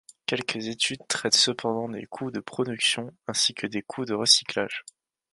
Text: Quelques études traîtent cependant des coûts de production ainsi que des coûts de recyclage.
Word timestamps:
Quelques 0.25 0.65
études 0.67 1.05
traîtent 1.07 1.35
cependant 1.35 1.87
des 1.87 2.07
coûts 2.07 2.31
de 2.31 2.39
production 2.39 3.11
ainsi 3.27 3.53
que 3.53 3.67
des 3.67 3.83
coûts 3.83 4.05
de 4.05 4.15
recyclage. 4.15 4.83